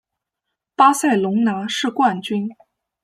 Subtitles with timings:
[0.73, 2.49] 巴塞隆拿是冠军。